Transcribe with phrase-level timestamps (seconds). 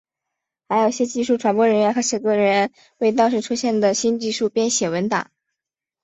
[0.67, 5.29] 还有些技术传播人员和写作人员为当时出现的新技术编写文档。